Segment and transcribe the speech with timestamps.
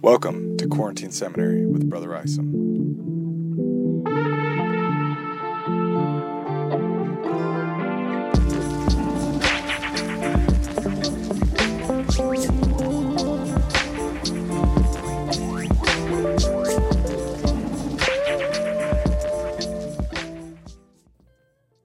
[0.00, 2.52] Welcome to Quarantine Seminary with Brother Isom.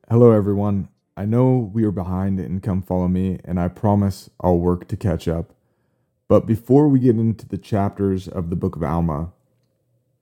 [0.07, 0.87] Hello, everyone.
[1.17, 4.95] I know we are behind in Come Follow Me, and I promise I'll work to
[4.95, 5.55] catch up.
[6.33, 9.31] But before we get into the chapters of the book of Alma,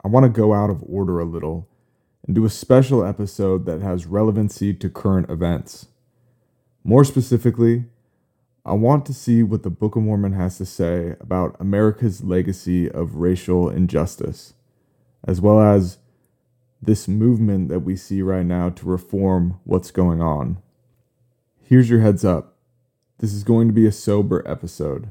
[0.04, 1.70] I want to go out of order a little
[2.26, 5.86] and do a special episode that has relevancy to current events.
[6.84, 7.86] More specifically,
[8.62, 12.90] I want to see what the Book of Mormon has to say about America's legacy
[12.90, 14.52] of racial injustice,
[15.24, 15.96] as well as
[16.82, 20.58] this movement that we see right now to reform what's going on.
[21.62, 22.58] Here's your heads up
[23.16, 25.08] this is going to be a sober episode.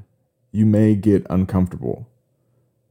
[0.51, 2.09] You may get uncomfortable.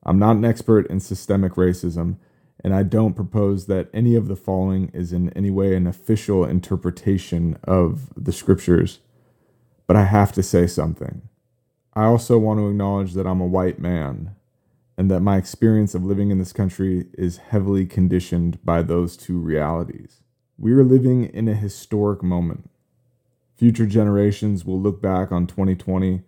[0.02, 2.16] I'm not an expert in systemic racism,
[2.64, 6.44] and I don't propose that any of the following is in any way an official
[6.44, 9.00] interpretation of the scriptures,
[9.86, 11.22] but I have to say something.
[11.94, 14.34] I also want to acknowledge that I'm a white man
[14.96, 19.38] and that my experience of living in this country is heavily conditioned by those two
[19.38, 20.22] realities.
[20.58, 22.70] We are living in a historic moment.
[23.56, 26.22] Future generations will look back on 2020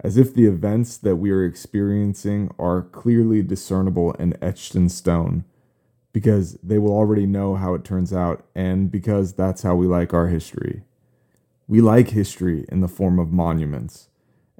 [0.00, 5.44] as if the events that we are experiencing are clearly discernible and etched in stone,
[6.12, 10.12] because they will already know how it turns out, and because that's how we like
[10.12, 10.82] our history.
[11.68, 14.08] We like history in the form of monuments,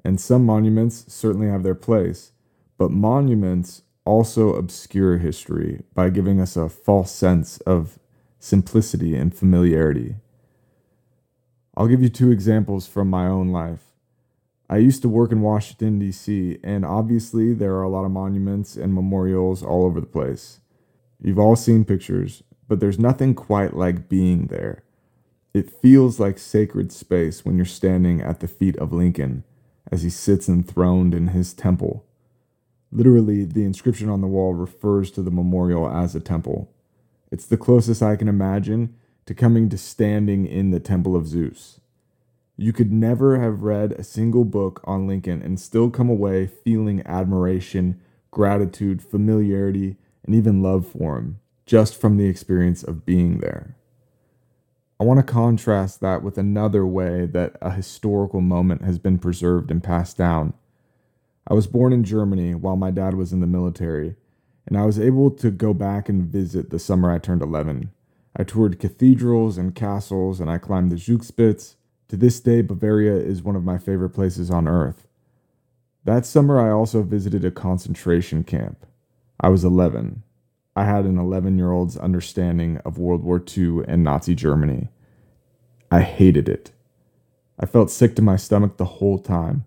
[0.03, 2.31] and some monuments certainly have their place,
[2.77, 7.99] but monuments also obscure history by giving us a false sense of
[8.39, 10.15] simplicity and familiarity.
[11.77, 13.92] I'll give you two examples from my own life.
[14.73, 18.75] I used to work in Washington, D.C., and obviously there are a lot of monuments
[18.75, 20.61] and memorials all over the place.
[21.21, 24.83] You've all seen pictures, but there's nothing quite like being there.
[25.53, 29.43] It feels like sacred space when you're standing at the feet of Lincoln
[29.91, 32.03] as he sits enthroned in his temple.
[32.91, 36.73] Literally, the inscription on the wall refers to the memorial as a temple.
[37.31, 38.95] It's the closest I can imagine
[39.27, 41.79] to coming to standing in the temple of Zeus.
[42.55, 47.01] You could never have read a single book on Lincoln and still come away feeling
[47.05, 47.99] admiration,
[48.31, 53.75] gratitude, familiarity, and even love for him just from the experience of being there.
[54.99, 59.71] I want to contrast that with another way that a historical moment has been preserved
[59.71, 60.53] and passed down.
[61.47, 64.15] I was born in Germany while my dad was in the military,
[64.65, 67.91] and I was able to go back and visit the summer I turned 11.
[68.35, 71.75] I toured cathedrals and castles, and I climbed the Zugspitze,
[72.13, 75.07] to this day, Bavaria is one of my favorite places on earth.
[76.03, 78.85] That summer, I also visited a concentration camp.
[79.39, 80.21] I was 11.
[80.75, 84.89] I had an 11 year old's understanding of World War II and Nazi Germany.
[85.89, 86.71] I hated it.
[87.59, 89.65] I felt sick to my stomach the whole time.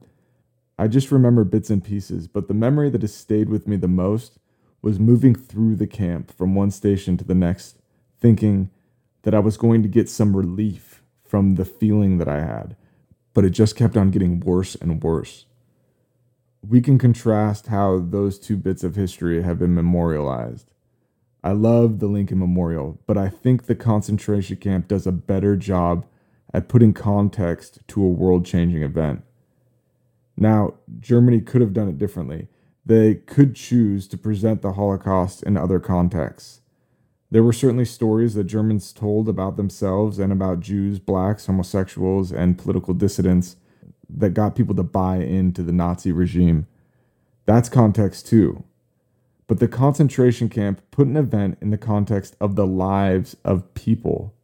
[0.78, 3.88] I just remember bits and pieces, but the memory that has stayed with me the
[3.88, 4.38] most
[4.82, 7.80] was moving through the camp from one station to the next,
[8.20, 8.70] thinking
[9.22, 10.95] that I was going to get some relief
[11.28, 12.76] from the feeling that I had,
[13.34, 15.46] but it just kept on getting worse and worse.
[16.68, 20.72] We can contrast how those two bits of history have been memorialized.
[21.44, 26.06] I love the Lincoln Memorial, but I think the concentration camp does a better job
[26.52, 29.22] at putting context to a world changing event.
[30.36, 32.48] Now, Germany could have done it differently.
[32.84, 36.60] They could choose to present the Holocaust in other contexts.
[37.30, 42.58] There were certainly stories that Germans told about themselves and about Jews, blacks, homosexuals, and
[42.58, 43.56] political dissidents
[44.08, 46.66] that got people to buy into the Nazi regime.
[47.44, 48.64] That's context too.
[49.48, 54.34] But the concentration camp put an event in the context of the lives of people,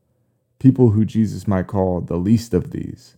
[0.59, 3.16] people who Jesus might call the least of these.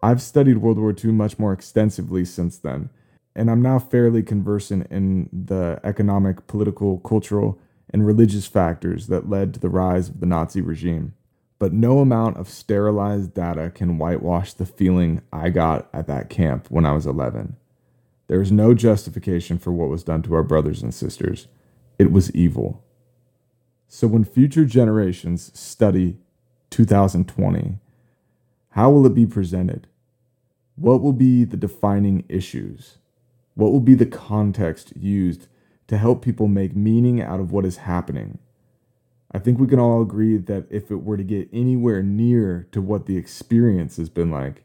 [0.00, 2.90] I've studied World War II much more extensively since then,
[3.34, 7.58] and I'm now fairly conversant in the economic, political, cultural,
[7.90, 11.14] and religious factors that led to the rise of the Nazi regime.
[11.58, 16.70] But no amount of sterilized data can whitewash the feeling I got at that camp
[16.70, 17.56] when I was 11.
[18.28, 21.48] There is no justification for what was done to our brothers and sisters.
[21.98, 22.84] It was evil.
[23.88, 26.18] So when future generations study
[26.70, 27.78] 2020,
[28.70, 29.88] how will it be presented?
[30.76, 32.98] What will be the defining issues?
[33.54, 35.48] What will be the context used
[35.88, 38.38] to help people make meaning out of what is happening.
[39.32, 42.80] I think we can all agree that if it were to get anywhere near to
[42.80, 44.64] what the experience has been like,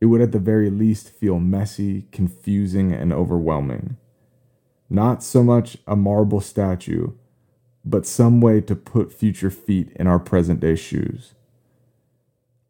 [0.00, 3.96] it would at the very least feel messy, confusing, and overwhelming.
[4.88, 7.12] not so much a marble statue,
[7.84, 11.34] but some way to put future feet in our present day shoes.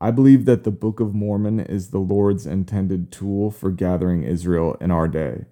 [0.01, 4.77] I believe that the Book of Mormon is the Lord's intended tool for gathering Israel
[4.81, 5.47] in our day.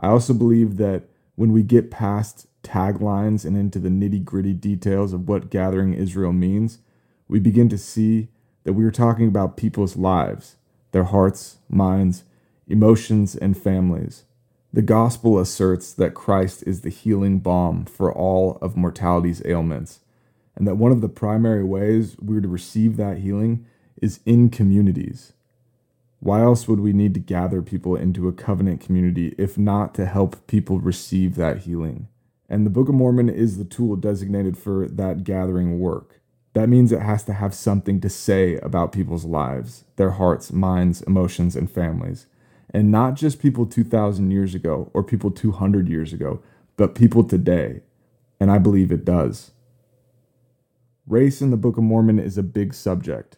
[0.00, 1.07] I also believe that
[1.38, 6.32] when we get past taglines and into the nitty gritty details of what gathering Israel
[6.32, 6.80] means,
[7.28, 8.26] we begin to see
[8.64, 10.56] that we are talking about people's lives,
[10.90, 12.24] their hearts, minds,
[12.66, 14.24] emotions, and families.
[14.72, 20.00] The gospel asserts that Christ is the healing balm for all of mortality's ailments,
[20.56, 23.64] and that one of the primary ways we're to receive that healing
[24.02, 25.34] is in communities.
[26.20, 30.06] Why else would we need to gather people into a covenant community if not to
[30.06, 32.08] help people receive that healing?
[32.48, 36.20] And the Book of Mormon is the tool designated for that gathering work.
[36.54, 41.02] That means it has to have something to say about people's lives, their hearts, minds,
[41.02, 42.26] emotions, and families.
[42.70, 46.42] And not just people 2,000 years ago or people 200 years ago,
[46.76, 47.82] but people today.
[48.40, 49.52] And I believe it does.
[51.06, 53.36] Race in the Book of Mormon is a big subject.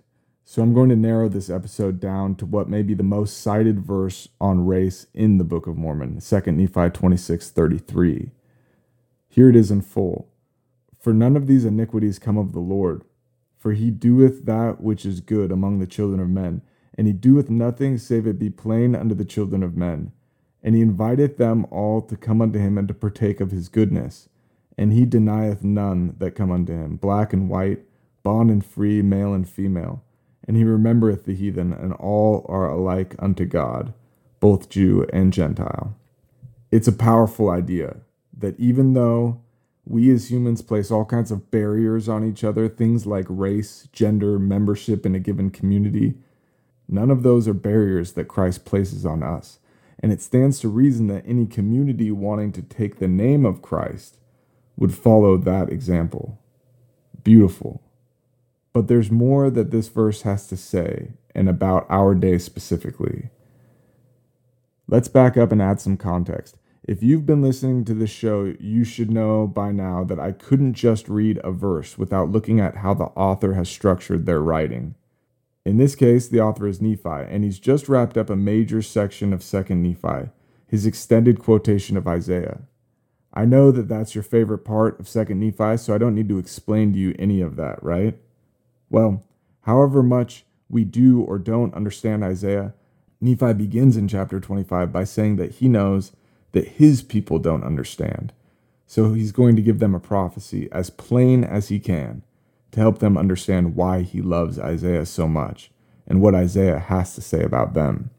[0.51, 3.79] So I'm going to narrow this episode down to what may be the most cited
[3.79, 8.33] verse on race in the Book of Mormon, 2 Nephi 26 33.
[9.29, 10.29] Here it is in full.
[10.99, 13.05] For none of these iniquities come of the Lord,
[13.59, 16.63] for he doeth that which is good among the children of men,
[16.99, 20.11] and he doeth nothing save it be plain unto the children of men.
[20.65, 24.29] And he inviteth them all to come unto him and to partake of his goodness.
[24.77, 27.85] And he denieth none that come unto him, black and white,
[28.25, 30.03] bond and free, male and female
[30.47, 33.93] and he remembereth the heathen, and all are alike unto God,
[34.41, 35.97] both Jew and Gentile.
[36.71, 37.99] It's a powerful idea
[38.37, 39.41] that even though
[39.85, 44.39] we as humans place all kinds of barriers on each other, things like race, gender,
[44.39, 46.15] membership in a given community,
[46.89, 49.59] none of those are barriers that Christ places on us.
[49.99, 54.17] And it stands to reason that any community wanting to take the name of Christ
[54.77, 56.39] would follow that example.
[57.23, 57.83] Beautiful.
[58.73, 63.31] But there's more that this verse has to say, and about our day specifically.
[64.87, 66.57] Let's back up and add some context.
[66.83, 70.75] If you've been listening to this show, you should know by now that I couldn't
[70.75, 74.95] just read a verse without looking at how the author has structured their writing.
[75.65, 79.33] In this case, the author is Nephi, and he's just wrapped up a major section
[79.33, 80.31] of 2nd Nephi,
[80.67, 82.63] his extended quotation of Isaiah.
[83.35, 86.39] I know that that's your favorite part of 2nd Nephi, so I don't need to
[86.39, 88.19] explain to you any of that, right?
[88.91, 89.23] Well,
[89.63, 92.75] however much we do or don't understand Isaiah,
[93.21, 96.13] Nephi begins in chapter 25 by saying that he knows
[96.53, 98.33] that his people don't understand.
[98.87, 102.23] So he's going to give them a prophecy as plain as he can
[102.73, 105.71] to help them understand why he loves Isaiah so much
[106.07, 108.11] and what Isaiah has to say about them.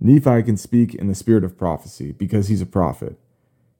[0.00, 3.18] Nephi can speak in the spirit of prophecy because he's a prophet.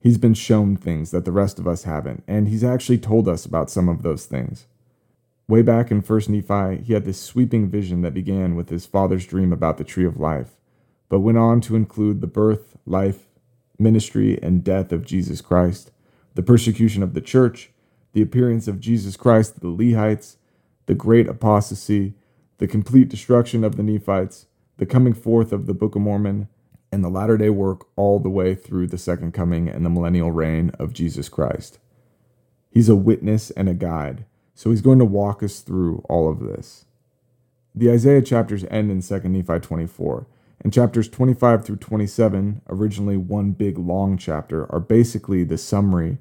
[0.01, 3.45] He's been shown things that the rest of us haven't, and he's actually told us
[3.45, 4.65] about some of those things.
[5.49, 9.25] Way back in 1st Nephi, he had this sweeping vision that began with his father's
[9.25, 10.51] dream about the tree of life,
[11.09, 13.29] but went on to include the birth, life,
[13.79, 15.89] ministry, and death of Jesus Christ,
[16.35, 17.71] the persecution of the church,
[18.13, 20.35] the appearance of Jesus Christ to the Lehites,
[20.85, 22.13] the great apostasy,
[22.59, 24.45] the complete destruction of the Nephites,
[24.77, 26.47] the coming forth of the Book of Mormon,
[26.91, 30.31] and the latter day work all the way through the second coming and the millennial
[30.31, 31.79] reign of Jesus Christ.
[32.69, 34.25] He's a witness and a guide
[34.59, 36.83] so he's going to walk us through all of this.
[37.73, 40.27] The Isaiah chapters end in 2 Nephi 24,
[40.59, 46.17] and chapters 25 through 27, originally one big long chapter, are basically the summary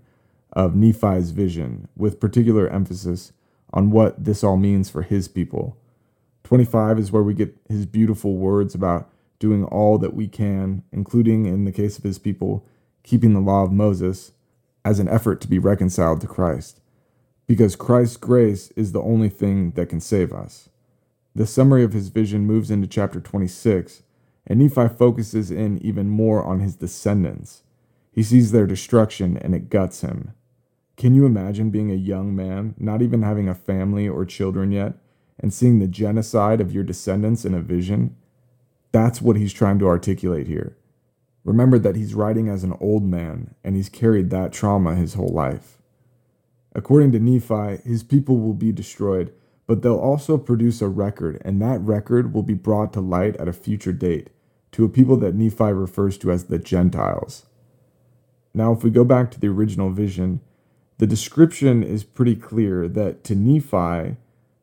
[0.53, 3.33] of Nephi's vision, with particular emphasis
[3.73, 5.77] on what this all means for his people.
[6.45, 11.47] 25 is where we get his beautiful words about doing all that we can, including,
[11.47, 12.65] in the case of his people,
[13.03, 14.31] keeping the law of Moses,
[14.85, 16.81] as an effort to be reconciled to Christ
[17.49, 20.69] because Christ's grace is the only thing that can save us.
[21.35, 24.03] The summary of his vision moves into chapter 26,
[24.47, 27.63] and Nephi focuses in even more on his descendants.
[28.13, 30.35] He sees their destruction and it guts him.
[30.97, 34.95] Can you imagine being a young man, not even having a family or children yet,
[35.41, 38.17] and seeing the genocide of your descendants in a vision?
[38.93, 40.77] That's what he's trying to articulate here.
[41.45, 45.33] Remember that he's writing as an old man, and he's carried that trauma his whole
[45.33, 45.78] life.
[46.75, 49.33] According to Nephi, his people will be destroyed,
[49.67, 53.49] but they'll also produce a record, and that record will be brought to light at
[53.49, 54.31] a future date
[54.73, 57.47] to a people that Nephi refers to as the Gentiles.
[58.55, 60.41] Now, if we go back to the original vision,
[60.99, 64.17] the description is pretty clear that to Nephi,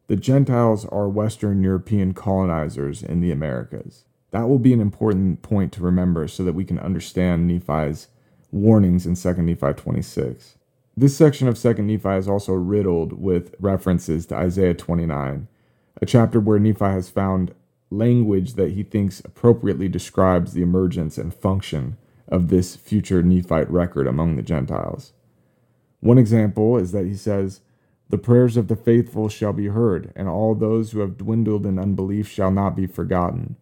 [0.08, 4.06] the Gentiles are Western European colonizers in the Americas.
[4.32, 8.10] That will be an important point to remember so that we can understand Nephi's
[8.52, 10.58] warnings in 2 Nephi 26.
[10.98, 15.50] This section of 2 Nephi is also riddled with references to Isaiah 29,
[16.02, 17.54] a chapter where Nephi has found
[17.90, 21.98] language that he thinks appropriately describes the emergence and function
[22.30, 25.12] of this future Nephite record among the Gentiles.
[26.00, 27.60] One example is that he says,
[28.10, 31.78] The prayers of the faithful shall be heard, and all those who have dwindled in
[31.78, 33.58] unbelief shall not be forgotten.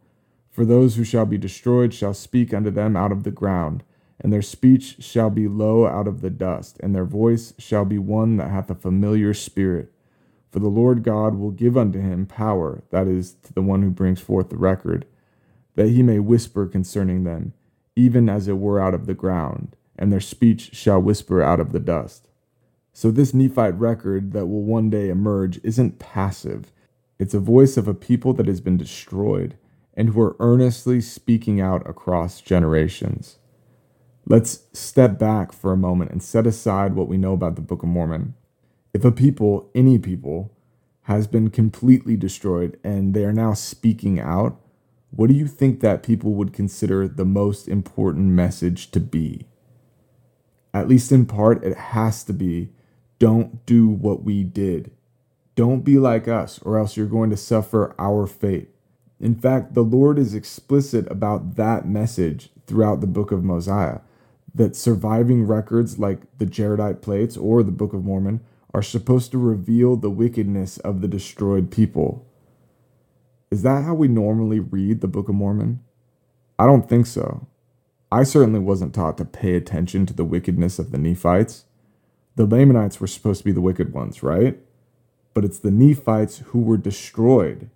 [0.51, 3.83] For those who shall be destroyed shall speak unto them out of the ground
[4.23, 7.99] and their speech shall be low out of the dust, and their voice shall be
[7.99, 9.91] one that hath a familiar spirit.
[10.49, 13.89] For the Lord God will give unto him power, that is, to the one who
[13.89, 15.05] brings forth the record,
[15.75, 17.53] that he may whisper concerning them,
[17.97, 21.73] even as it were out of the ground, and their speech shall whisper out of
[21.73, 22.29] the dust.
[22.93, 26.71] So, this Nephite record that will one day emerge isn't passive.
[27.19, 29.57] It's a voice of a people that has been destroyed
[29.95, 33.39] and who are earnestly speaking out across generations.
[34.25, 37.83] Let's step back for a moment and set aside what we know about the Book
[37.83, 38.35] of Mormon.
[38.93, 40.55] If a people, any people,
[41.03, 44.61] has been completely destroyed and they are now speaking out,
[45.11, 49.45] what do you think that people would consider the most important message to be?
[50.73, 52.69] At least in part, it has to be
[53.19, 54.91] don't do what we did.
[55.55, 58.69] Don't be like us, or else you're going to suffer our fate.
[59.19, 63.99] In fact, the Lord is explicit about that message throughout the book of Mosiah
[64.55, 68.41] that surviving records like the Jaredite plates or the Book of Mormon
[68.73, 72.27] are supposed to reveal the wickedness of the destroyed people.
[73.51, 75.83] Is that how we normally read the Book of Mormon?
[76.57, 77.47] I don't think so.
[78.11, 81.65] I certainly wasn't taught to pay attention to the wickedness of the Nephites.
[82.35, 84.59] The Lamanites were supposed to be the wicked ones, right?
[85.33, 87.69] But it's the Nephites who were destroyed,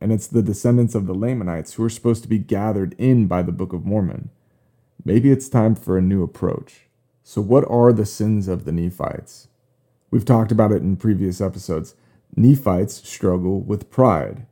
[0.00, 3.42] and it's the descendants of the Lamanites who are supposed to be gathered in by
[3.42, 4.30] the Book of Mormon.
[5.04, 6.86] Maybe it's time for a new approach.
[7.24, 9.48] So, what are the sins of the Nephites?
[10.10, 11.94] We've talked about it in previous episodes.
[12.36, 14.46] Nephites struggle with pride.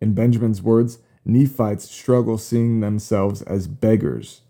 [0.00, 4.42] In Benjamin's words, Nephites struggle seeing themselves as beggars.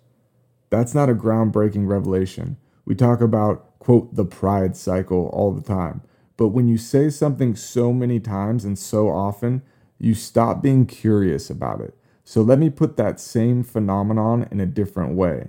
[0.70, 2.58] That's not a groundbreaking revelation.
[2.84, 6.02] We talk about, quote, the pride cycle all the time.
[6.36, 9.62] But when you say something so many times and so often,
[9.98, 11.97] you stop being curious about it.
[12.28, 15.48] So let me put that same phenomenon in a different way.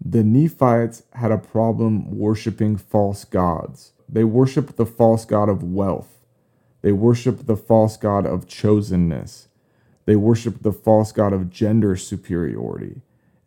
[0.00, 3.94] The Nephites had a problem worshiping false gods.
[4.08, 6.20] They worshiped the false god of wealth.
[6.82, 9.48] They worshiped the false god of chosenness.
[10.04, 13.00] They worshiped the false god of gender superiority.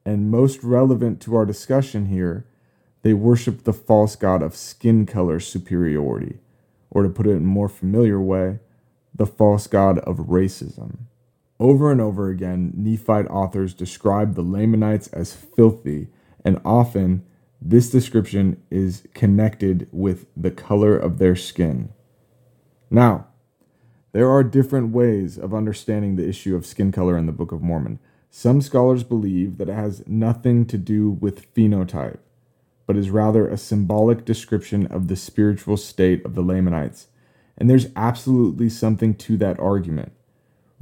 [0.06, 2.46] And most relevant to our discussion here,
[3.02, 6.40] they worshiped the false god of skin color superiority,
[6.90, 8.60] or to put it in a more familiar way,
[9.16, 10.98] the false god of racism.
[11.62, 16.08] Over and over again, Nephite authors describe the Lamanites as filthy,
[16.44, 17.24] and often
[17.62, 21.90] this description is connected with the color of their skin.
[22.90, 23.28] Now,
[24.12, 27.62] there are different ways of understanding the issue of skin color in the Book of
[27.62, 28.00] Mormon.
[28.32, 32.18] Some scholars believe that it has nothing to do with phenotype,
[32.88, 37.10] but is rather a symbolic description of the spiritual state of the Lamanites.
[37.56, 40.14] And there's absolutely something to that argument.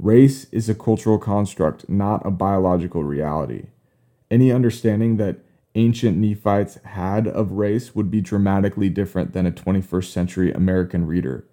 [0.02, 3.66] Race is a cultural construct, not a biological reality.
[4.30, 5.40] Any understanding that
[5.74, 11.44] ancient Nephites had of race would be dramatically different than a 21st century American reader.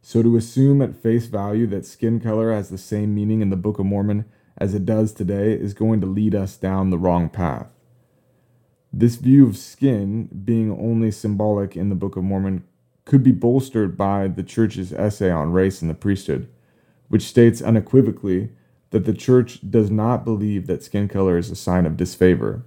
[0.00, 3.56] So to assume at face value that skin color has the same meaning in the
[3.56, 4.24] Book of Mormon
[4.58, 7.72] as it does today is going to lead us down the wrong path.
[8.92, 12.64] This view of skin being only symbolic in the Book of Mormon
[13.04, 16.48] could be bolstered by the church's essay on race and the priesthood
[17.12, 18.48] which states unequivocally
[18.88, 22.64] that the church does not believe that skin color is a sign of disfavor.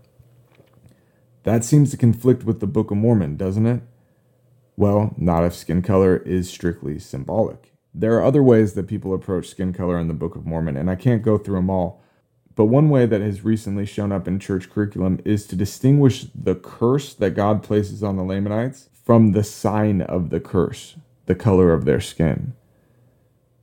[1.42, 3.82] That seems to conflict with the Book of Mormon, doesn't it?
[4.78, 7.74] Well, not if skin color is strictly symbolic.
[7.92, 10.92] There are other ways that people approach skin color in the Book of Mormon, and
[10.92, 12.04] I can't go through them all.
[12.54, 16.54] But one way that has recently shown up in church curriculum is to distinguish the
[16.54, 21.74] curse that God places on the Lamanites from the sign of the curse, the color
[21.74, 22.54] of their skin.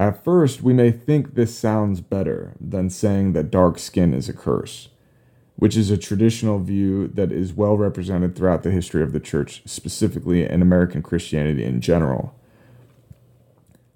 [0.02, 4.32] At first, we may think this sounds better than saying that dark skin is a
[4.32, 4.88] curse,
[5.54, 9.62] which is a traditional view that is well represented throughout the history of the church,
[9.64, 12.35] specifically in American Christianity in general.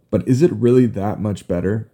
[0.09, 1.91] But is it really that much better?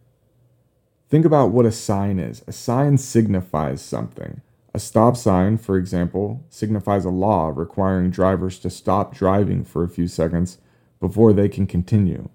[1.08, 2.44] Think about what a sign is.
[2.46, 4.42] A sign signifies something.
[4.74, 9.88] A stop sign, for example, signifies a law requiring drivers to stop driving for a
[9.88, 10.58] few seconds
[11.00, 12.28] before they can continue.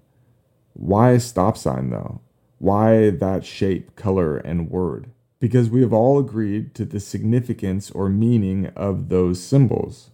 [0.77, 2.21] Why a stop sign though?
[2.59, 5.11] Why that shape, color, and word?
[5.39, 10.09] because we have all agreed to the significance or meaning of those symbols.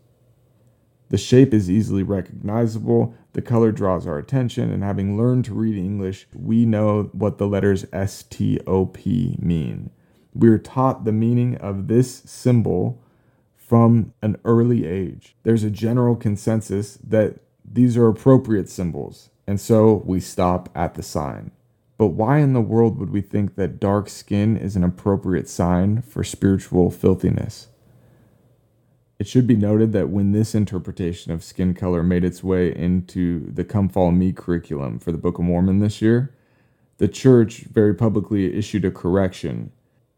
[1.10, 5.77] The shape is easily recognizable, the color draws our attention, and having learned to read
[5.77, 9.91] English, we know what the letters STOP mean.
[10.34, 13.01] We are taught the meaning of this symbol
[13.55, 15.36] from an early age.
[15.43, 21.04] There's a general consensus that these are appropriate symbols, and so we stop at the
[21.04, 21.52] sign.
[21.98, 26.02] But why in the world would we think that dark skin is an appropriate sign
[26.02, 27.68] for spiritual filthiness?
[29.20, 33.52] It should be noted that when this interpretation of skin color made its way into
[33.52, 36.36] the Come Follow Me curriculum for the Book of Mormon this year,
[36.98, 39.72] the church very publicly issued a correction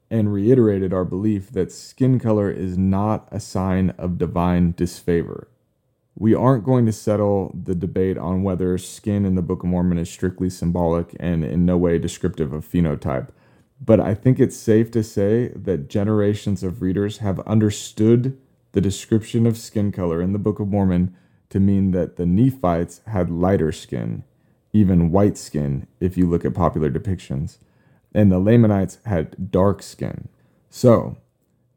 [0.10, 5.48] and reiterated our belief that skin color is not a sign of divine disfavor.
[6.18, 9.98] We aren't going to settle the debate on whether skin in the Book of Mormon
[9.98, 13.30] is strictly symbolic and in no way descriptive of phenotype,
[13.84, 18.38] but I think it's safe to say that generations of readers have understood
[18.72, 21.16] the description of skin color in the Book of Mormon
[21.50, 24.24] to mean that the Nephites had lighter skin,
[24.72, 27.58] even white skin, if you look at popular depictions,
[28.14, 30.30] and the Lamanites had dark skin.
[30.70, 31.18] So,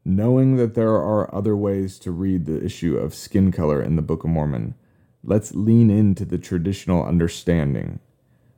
[0.05, 4.01] Knowing that there are other ways to read the issue of skin color in the
[4.01, 4.75] Book of Mormon,
[5.23, 7.99] let's lean into the traditional understanding.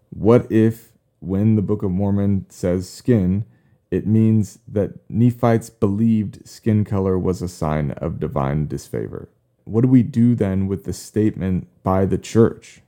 [0.09, 3.45] What if, when the Book of Mormon says skin,
[3.89, 9.29] it means that Nephites believed skin color was a sign of divine disfavor?
[9.65, 12.81] What do we do then with the statement by the church?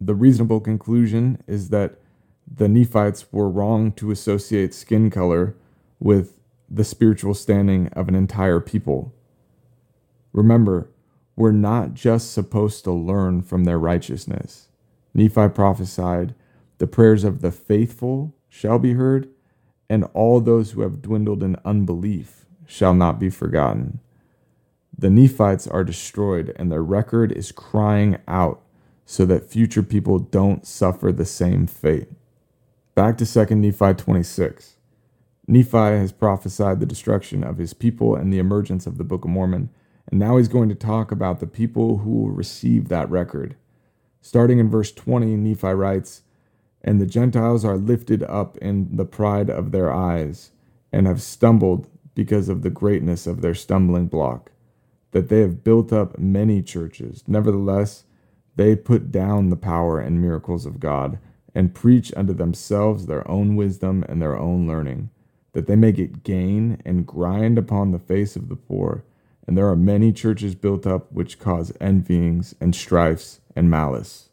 [0.00, 1.96] The reasonable conclusion is that
[2.52, 5.54] the Nephites were wrong to associate skin color
[5.98, 6.39] with
[6.70, 9.12] the spiritual standing of an entire people.
[10.32, 10.90] Remember,
[11.36, 14.68] we're not just supposed to learn from their righteousness.
[15.14, 16.34] Nephi prophesied,
[16.78, 19.28] The prayers of the faithful shall be heard,
[19.88, 23.98] and all those who have dwindled in unbelief shall not be forgotten.
[24.96, 28.62] The Nephites are destroyed, and their record is crying out
[29.06, 32.08] so that future people don't suffer the same fate.
[32.94, 34.76] Back to 2 Nephi 26.
[35.50, 39.32] Nephi has prophesied the destruction of his people and the emergence of the Book of
[39.32, 39.68] Mormon,
[40.08, 43.56] and now he's going to talk about the people who will receive that record.
[44.20, 46.22] Starting in verse 20, Nephi writes,
[46.82, 50.52] And the Gentiles are lifted up in the pride of their eyes,
[50.92, 54.52] and have stumbled because of the greatness of their stumbling block,
[55.10, 57.24] that they have built up many churches.
[57.26, 58.04] Nevertheless,
[58.54, 61.18] they put down the power and miracles of God,
[61.56, 65.10] and preach unto themselves their own wisdom and their own learning
[65.52, 69.04] that they may get gain and grind upon the face of the poor.
[69.46, 74.28] And there are many churches built up which cause envyings and strifes and malice.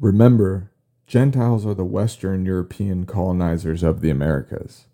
[0.00, 0.70] Remember,
[1.06, 4.86] Gentiles are the Western European colonizers of the Americas,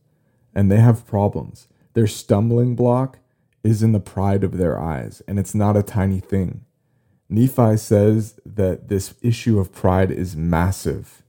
[0.54, 1.68] and they have problems.
[1.94, 3.18] Their stumbling block
[3.62, 6.64] is in the pride of their eyes, and it's not a tiny thing.
[7.28, 11.22] Nephi says that this issue of pride is massive.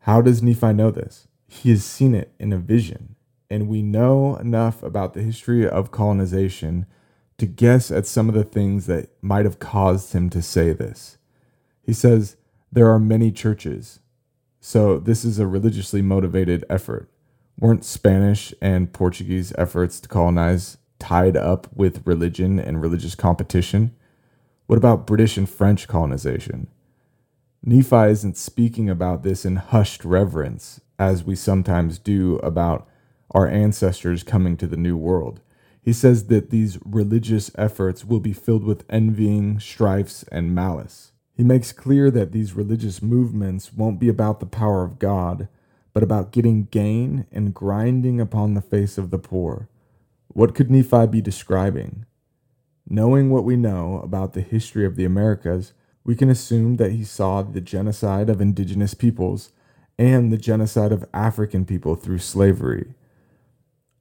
[0.00, 1.28] How does Nephi know this?
[1.46, 3.14] He has seen it in a vision
[3.52, 6.86] and we know enough about the history of colonization
[7.36, 11.18] to guess at some of the things that might have caused him to say this.
[11.82, 12.36] He says,
[12.72, 14.00] There are many churches,
[14.58, 17.10] so this is a religiously motivated effort.
[17.58, 23.94] Weren't Spanish and Portuguese efforts to colonize tied up with religion and religious competition?
[24.66, 26.68] What about British and French colonization?
[27.62, 32.88] Nephi isn't speaking about this in hushed reverence, as we sometimes do about
[33.32, 35.40] our ancestors coming to the New World.
[35.82, 41.12] He says that these religious efforts will be filled with envying, strifes, and malice.
[41.34, 45.48] He makes clear that these religious movements won't be about the power of God,
[45.92, 49.68] but about getting gain and grinding upon the face of the poor.
[50.28, 52.06] What could Nephi be describing?
[52.88, 55.72] Knowing what we know about the history of the Americas,
[56.04, 59.52] we can assume that he saw the genocide of indigenous peoples
[59.98, 62.94] and the genocide of African people through slavery.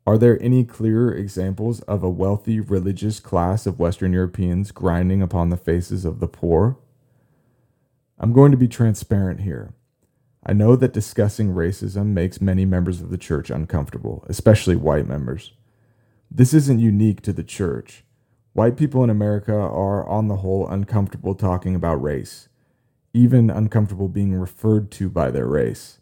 [0.07, 5.49] Are there any clearer examples of a wealthy religious class of Western Europeans grinding upon
[5.49, 6.77] the faces of the poor?
[8.17, 9.73] I'm going to be transparent here.
[10.43, 15.53] I know that discussing racism makes many members of the church uncomfortable, especially white members.
[16.31, 18.03] This isn't unique to the church.
[18.53, 22.49] White people in America are, on the whole, uncomfortable talking about race,
[23.13, 25.99] even uncomfortable being referred to by their race.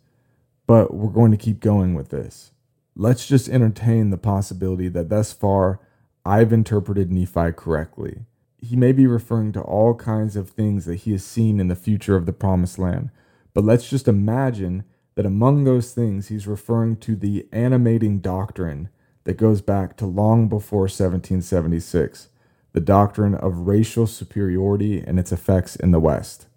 [0.68, 2.52] But we're going to keep going with this
[2.96, 5.80] let's just entertain the possibility that thus far
[6.26, 8.26] I've interpreted Nephi correctly.
[8.58, 11.76] He may be referring to all kinds of things that he has seen in the
[11.76, 13.10] future of the promised land,
[13.54, 14.84] but let's just imagine
[15.16, 18.90] that among those things he's referring to the animating doctrine
[19.24, 22.30] that goes back to long before 1776,
[22.74, 26.48] the doctrine of racial superiority and its effects in the West.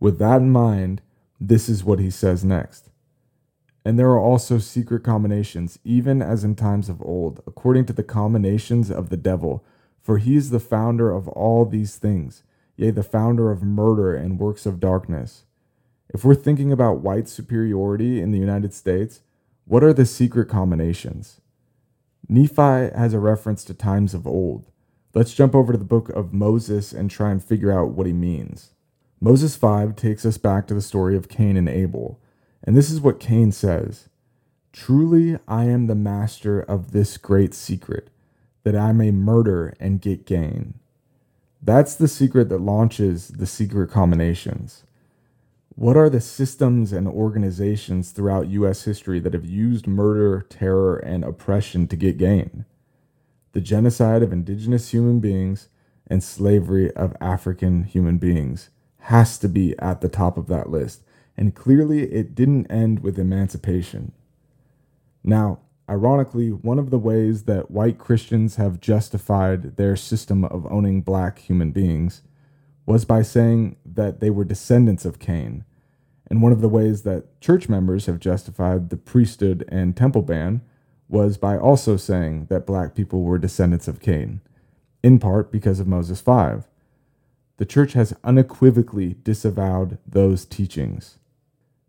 [0.00, 1.02] With that in mind,
[1.40, 2.90] this is what he says next.
[3.84, 8.04] And there are also secret combinations, even as in times of old, according to the
[8.04, 9.64] combinations of the devil,
[10.00, 12.42] for he is the founder of all these things,
[12.76, 15.44] yea, the founder of murder and works of darkness.
[16.08, 19.22] If we're thinking about white superiority in the United States,
[19.64, 21.40] what are the secret combinations?
[22.28, 24.70] Nephi has a reference to times of old.
[25.14, 28.12] Let's jump over to the book of Moses and try and figure out what he
[28.12, 28.70] means.
[29.20, 32.20] Moses 5 takes us back to the story of Cain and Abel.
[32.64, 34.08] And this is what Cain says
[34.72, 38.08] Truly I am the master of this great secret,
[38.64, 40.74] that I may murder and get gain.
[41.60, 44.84] That's the secret that launches the secret combinations.
[45.74, 51.24] What are the systems and organizations throughout US history that have used murder, terror, and
[51.24, 52.64] oppression to get gain?
[53.52, 55.68] The genocide of indigenous human beings
[56.06, 58.70] and slavery of African human beings
[59.00, 61.02] has to be at the top of that list
[61.36, 64.12] and clearly it didn't end with emancipation.
[65.24, 71.02] Now, ironically, one of the ways that white Christians have justified their system of owning
[71.02, 72.22] black human beings
[72.86, 75.64] was by saying that they were descendants of Cain.
[76.28, 80.62] And one of the ways that church members have justified the priesthood and temple ban
[81.08, 84.40] was by also saying that black people were descendants of Cain,
[85.02, 86.66] in part because of Moses 5.
[87.58, 91.18] The church has unequivocally disavowed those teachings.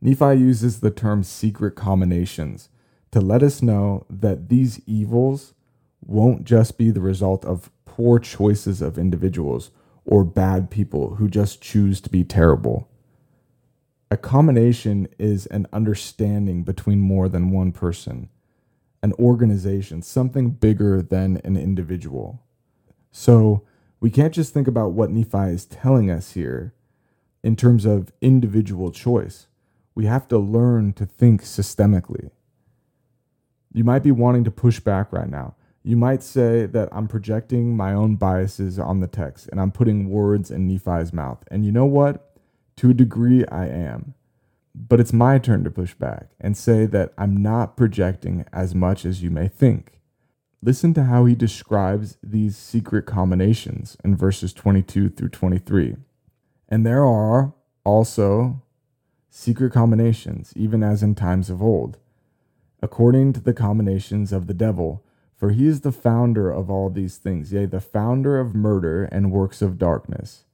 [0.03, 2.67] Nephi uses the term secret combinations
[3.11, 5.53] to let us know that these evils
[6.01, 9.71] won't just be the result of poor choices of individuals
[10.03, 12.89] or bad people who just choose to be terrible.
[14.11, 18.27] A combination is an understanding between more than one person,
[19.01, 22.43] an organization, something bigger than an individual.
[23.13, 23.63] So
[24.01, 26.73] we can't just think about what Nephi is telling us here
[27.41, 29.47] in terms of individual choice
[29.95, 32.31] we have to learn to think systemically.
[33.73, 35.55] You might be wanting to push back right now.
[35.83, 40.09] You might say that I'm projecting my own biases on the text and I'm putting
[40.09, 41.43] words in Nephi's mouth.
[41.51, 42.37] And you know what?
[42.77, 44.13] To a degree, I am.
[44.73, 49.05] But it's my turn to push back and say that I'm not projecting as much
[49.05, 49.99] as you may think.
[50.61, 55.97] Listen to how he describes these secret combinations in verses 22 through 23.
[56.69, 57.53] And there are
[57.83, 58.62] also
[59.35, 61.97] secret combinations, even as in times of old,
[62.83, 65.03] according to the combinations of the devil.
[65.35, 69.31] For he is the founder of all these things, yea, the founder of murder and
[69.31, 70.45] works of darkness.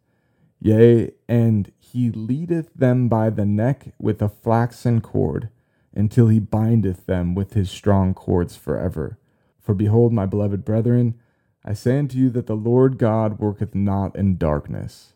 [0.61, 5.49] Yea, and he leadeth them by the neck with a flaxen cord,
[5.93, 9.19] until he bindeth them with his strong cords forever.
[9.59, 11.19] For behold, my beloved brethren,
[11.65, 15.13] I say unto you that the Lord God worketh not in darkness.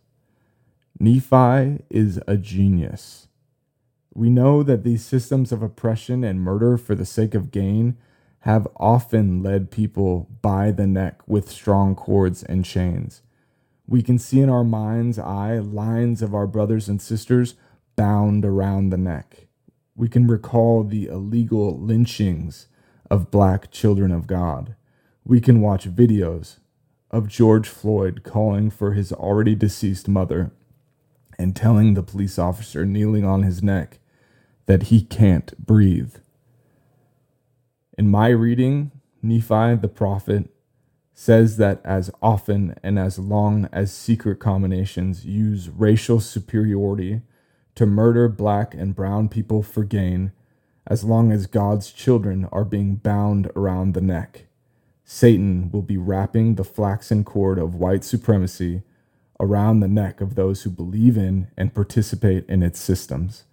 [0.99, 3.22] Nephi is a genius.
[4.15, 7.97] We know that these systems of oppression and murder for the sake of gain
[8.41, 13.23] have often led people by the neck with strong cords and chains.
[13.87, 17.55] We can see in our mind's eye lines of our brothers and sisters
[17.95, 19.47] bound around the neck.
[19.95, 22.67] We can recall the illegal lynchings
[23.09, 24.75] of black children of God.
[25.25, 26.57] We can watch videos
[27.09, 30.51] of George Floyd calling for his already deceased mother
[31.39, 33.99] and telling the police officer kneeling on his neck
[34.65, 36.15] that he can't breathe.
[37.97, 40.49] In my reading, Nephi the prophet
[41.13, 47.21] says that as often and as long as secret combinations use racial superiority
[47.75, 50.31] to murder black and brown people for gain,
[50.87, 54.47] as long as God's children are being bound around the neck,
[55.05, 58.81] Satan will be wrapping the flaxen cord of white supremacy
[59.39, 63.43] around the neck of those who believe in and participate in its systems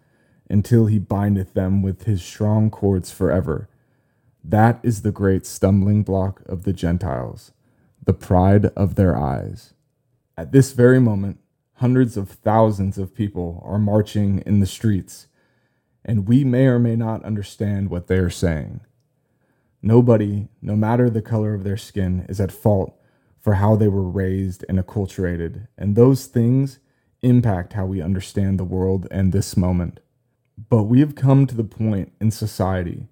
[0.50, 3.68] until he bindeth them with his strong cords forever.
[4.42, 7.52] That is the great stumbling block of the Gentiles,
[8.04, 9.74] the pride of their eyes.
[10.36, 11.38] At this very moment,
[11.74, 15.28] hundreds of thousands of people are marching in the streets,
[16.04, 18.80] and we may or may not understand what they are saying.
[19.82, 22.98] Nobody, no matter the color of their skin, is at fault
[23.38, 26.78] for how they were raised and acculturated, and those things
[27.22, 30.00] impact how we understand the world and this moment.
[30.68, 33.08] But we have come to the point in society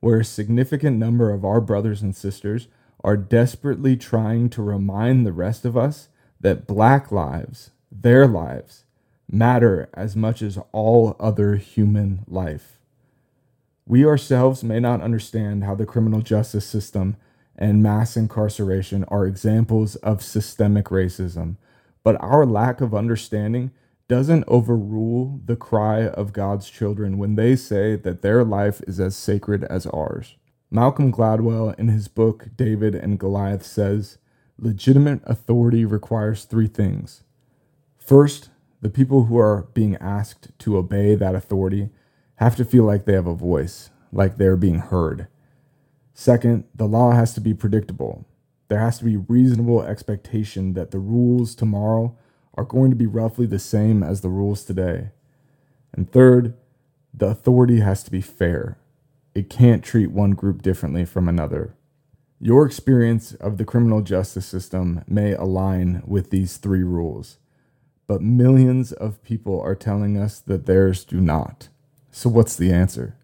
[0.00, 2.68] where a significant number of our brothers and sisters
[3.04, 6.08] are desperately trying to remind the rest of us
[6.40, 8.84] that black lives, their lives,
[9.30, 12.78] matter as much as all other human life.
[13.86, 17.16] We ourselves may not understand how the criminal justice system
[17.56, 21.56] and mass incarceration are examples of systemic racism,
[22.02, 23.72] but our lack of understanding
[24.08, 29.14] doesn't overrule the cry of God's children when they say that their life is as
[29.14, 30.36] sacred as ours.
[30.70, 34.18] Malcolm Gladwell, in his book David and Goliath, says
[34.58, 37.22] legitimate authority requires three things.
[37.98, 41.90] First, the people who are being asked to obey that authority
[42.36, 45.28] have to feel like they have a voice, like they're being heard.
[46.14, 48.24] Second, the law has to be predictable.
[48.68, 52.16] There has to be reasonable expectation that the rules tomorrow
[52.58, 55.10] are going to be roughly the same as the rules today.
[55.92, 56.54] And third,
[57.14, 58.78] the authority has to be fair.
[59.32, 61.76] It can't treat one group differently from another.
[62.40, 67.38] Your experience of the criminal justice system may align with these three rules,
[68.08, 71.68] but millions of people are telling us that theirs do not.
[72.10, 73.16] So, what's the answer?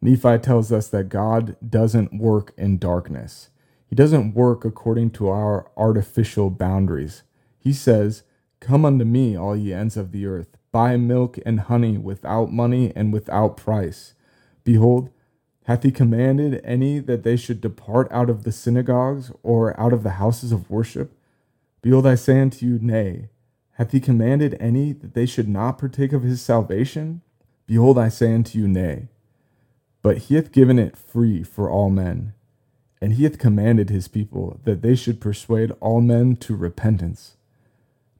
[0.00, 3.50] Nephi tells us that God doesn't work in darkness.
[3.88, 7.22] He doesn't work according to our artificial boundaries.
[7.58, 8.22] He says,
[8.62, 12.92] Come unto me, all ye ends of the earth, buy milk and honey without money
[12.94, 14.14] and without price.
[14.62, 15.10] Behold,
[15.64, 20.04] hath he commanded any that they should depart out of the synagogues or out of
[20.04, 21.12] the houses of worship?
[21.82, 23.30] Behold, I say unto you, Nay.
[23.78, 27.22] Hath he commanded any that they should not partake of his salvation?
[27.66, 29.08] Behold, I say unto you, Nay.
[30.02, 32.32] But he hath given it free for all men.
[33.00, 37.38] And he hath commanded his people that they should persuade all men to repentance.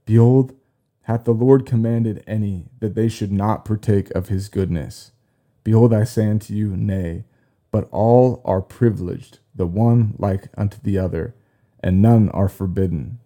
[0.05, 0.55] Behold,
[1.03, 5.13] hath the Lord commanded any that they should not partake of his goodness?
[5.65, 7.25] Behold, I say unto you, Nay,
[7.71, 11.35] but all are privileged, the one like unto the other,
[11.81, 13.19] and none are forbidden.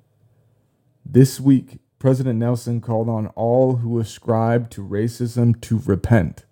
[1.04, 6.44] This week, President Nelson called on all who ascribe to racism to repent.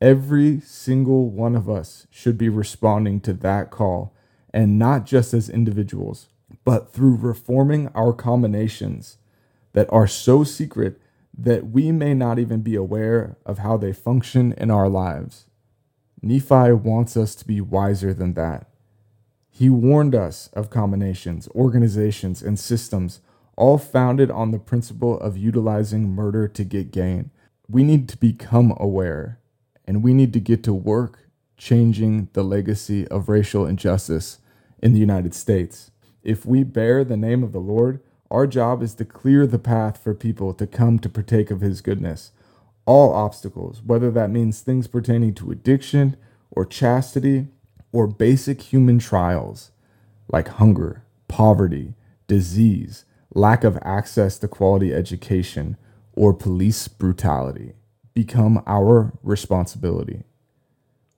[0.00, 4.14] Every single one of us should be responding to that call,
[4.52, 6.28] and not just as individuals,
[6.64, 9.18] but through reforming our combinations
[9.72, 11.00] that are so secret
[11.36, 15.46] that we may not even be aware of how they function in our lives.
[16.22, 18.66] Nephi wants us to be wiser than that.
[19.48, 23.20] He warned us of combinations, organizations, and systems,
[23.56, 27.30] all founded on the principle of utilizing murder to get gain.
[27.68, 29.38] We need to become aware,
[29.86, 34.38] and we need to get to work changing the legacy of racial injustice
[34.82, 35.90] in the United States.
[36.22, 40.02] If we bear the name of the Lord, our job is to clear the path
[40.02, 42.32] for people to come to partake of His goodness.
[42.86, 46.16] All obstacles, whether that means things pertaining to addiction
[46.50, 47.48] or chastity
[47.92, 49.70] or basic human trials
[50.32, 51.94] like hunger, poverty,
[52.26, 53.04] disease,
[53.34, 55.76] lack of access to quality education,
[56.12, 57.72] or police brutality,
[58.14, 60.24] become our responsibility.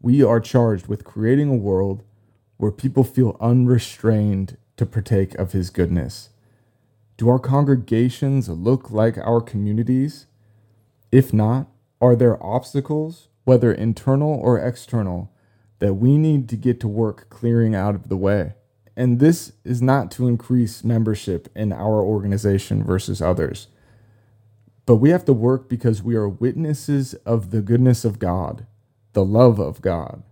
[0.01, 2.03] We are charged with creating a world
[2.57, 6.31] where people feel unrestrained to partake of His goodness.
[7.17, 10.27] Do our congregations look like our communities?
[11.11, 11.69] If not,
[12.01, 15.31] are there obstacles, whether internal or external,
[15.79, 18.55] that we need to get to work clearing out of the way?
[18.97, 23.69] And this is not to increase membership in our organization versus others,
[24.85, 28.67] but we have to work because we are witnesses of the goodness of God,
[29.13, 30.23] the love of God,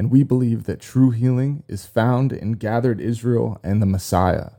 [0.00, 4.52] and we believe that true healing is found in gathered Israel and the Messiah.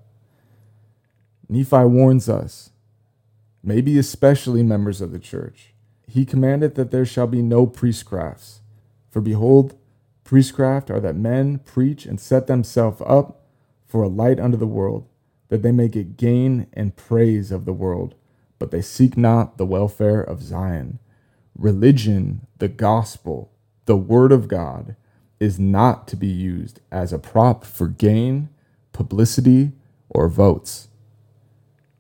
[1.50, 2.70] Nephi warns us,
[3.64, 5.74] maybe especially members of the church.
[6.08, 8.60] He commanded that there shall be no priestcrafts.
[9.10, 9.74] For behold,
[10.24, 13.44] priestcraft are that men preach and set themselves up
[13.88, 15.08] for a light unto the world,
[15.50, 18.14] that they may get gain and praise of the world,
[18.60, 21.00] but they seek not the welfare of Zion.
[21.58, 23.52] Religion, the gospel,
[23.86, 24.96] the word of God,
[25.42, 28.48] is not to be used as a prop for gain,
[28.94, 29.72] publicity,
[30.08, 30.88] or votes.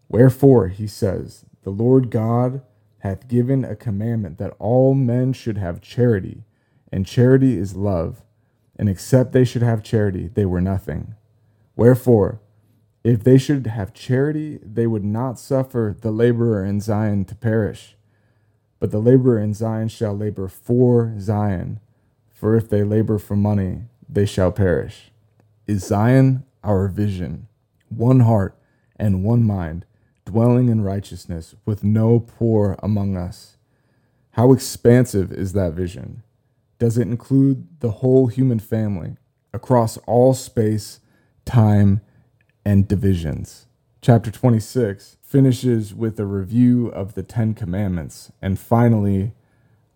[0.08, 2.62] Wherefore, he says, the Lord God
[3.00, 6.44] hath given a commandment that all men should have charity,
[6.92, 8.22] and charity is love.
[8.78, 11.16] And except they should have charity, they were nothing.
[11.76, 12.42] Wherefore,
[13.04, 17.96] if they should have charity, they would not suffer the laborer in Zion to perish.
[18.80, 21.80] But the laborer in Zion shall labor for Zion,
[22.42, 25.12] for if they labor for money, they shall perish.
[25.68, 27.48] Is Zion our vision?
[27.90, 28.58] One heart
[28.96, 29.86] and one mind
[30.26, 33.58] dwelling in righteousness, with no poor among us.
[34.32, 36.24] How expansive is that vision?
[36.80, 39.18] Does it include the whole human family
[39.54, 41.00] across all space,
[41.46, 42.02] time,
[42.66, 43.68] and divisions?
[44.02, 49.34] Chapter 26 finishes with a review of the Ten Commandments, and finally,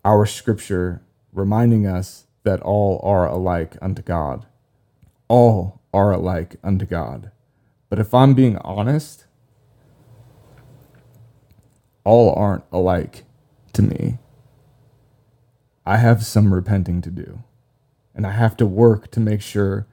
[0.04, 4.46] our scripture reminding us that all are alike unto God.
[5.26, 7.32] All are alike unto God.
[7.88, 9.26] But if I'm being honest,
[12.04, 13.24] all aren't alike
[13.72, 14.18] to me.
[15.84, 17.42] I have some repenting to do,
[18.14, 19.88] and I have to work to make sure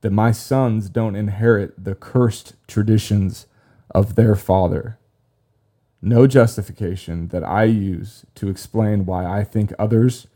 [0.00, 3.46] that my sons don't inherit the cursed traditions
[3.94, 4.98] of their father.
[6.02, 10.26] No justification that I use to explain why I think others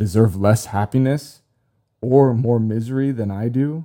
[0.00, 1.42] deserve less happiness
[2.00, 3.84] or more misery than I do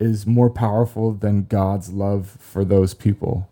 [0.00, 3.48] is more powerful than God's love for those people.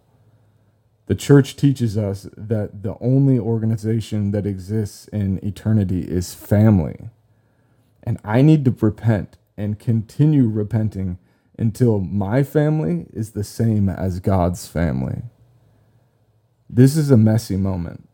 [1.07, 7.09] The church teaches us that the only organization that exists in eternity is family.
[8.03, 11.18] And I need to repent and continue repenting
[11.57, 15.22] until my family is the same as God's family.
[16.68, 18.09] This is a messy moment.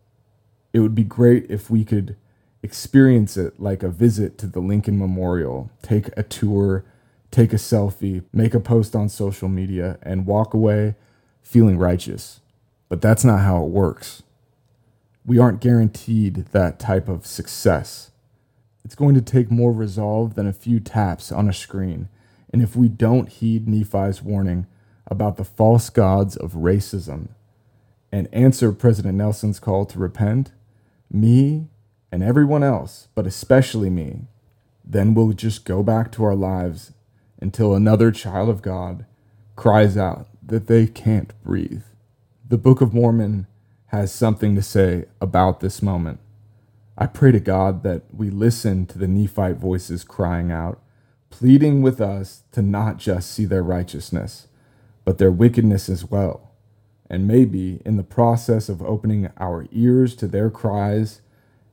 [0.74, 2.16] It would be great if we could
[2.62, 6.84] experience it like a visit to the Lincoln Memorial, take a tour,
[7.30, 10.94] take a selfie, make a post on social media, and walk away
[11.42, 12.40] feeling righteous.
[12.88, 14.22] But that's not how it works.
[15.24, 18.10] We aren't guaranteed that type of success.
[18.84, 22.08] It's going to take more resolve than a few taps on a screen.
[22.52, 24.66] And if we don't heed Nephi's warning
[25.06, 27.28] about the false gods of racism
[28.10, 30.52] and answer President Nelson's call to repent,
[31.10, 31.68] me
[32.12, 34.26] and everyone else, but especially me,
[34.84, 36.92] then we'll just go back to our lives
[37.40, 39.06] until another child of God
[39.56, 41.84] cries out that they can't breathe.
[42.46, 43.46] The Book of Mormon
[43.86, 46.20] has something to say about this moment.
[46.98, 50.82] I pray to God that we listen to the Nephite voices crying out,
[51.30, 54.48] pleading with us to not just see their righteousness,
[55.04, 56.50] but their wickedness as well.
[57.08, 61.22] And maybe in the process of opening our ears to their cries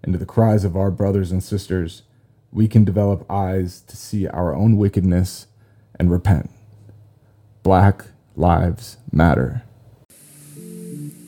[0.04, 2.04] and to the cries of our brothers and sisters,
[2.52, 5.48] we can develop eyes to see our own wickedness
[6.00, 6.50] and repent.
[7.64, 9.64] Black Lives Matter.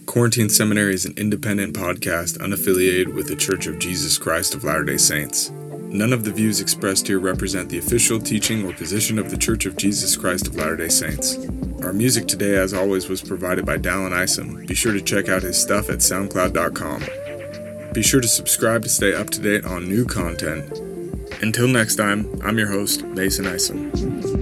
[0.05, 4.83] Quarantine Seminary is an independent podcast unaffiliated with the Church of Jesus Christ of Latter
[4.83, 5.51] day Saints.
[5.51, 9.65] None of the views expressed here represent the official teaching or position of the Church
[9.65, 11.37] of Jesus Christ of Latter day Saints.
[11.81, 14.65] Our music today, as always, was provided by Dallin Isom.
[14.65, 17.30] Be sure to check out his stuff at SoundCloud.com.
[17.93, 20.79] Be sure to subscribe to stay up to date on new content.
[21.41, 24.40] Until next time, I'm your host, Mason Isom.